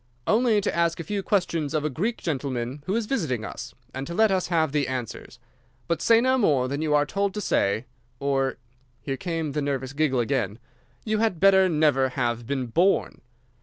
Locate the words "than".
6.67-6.81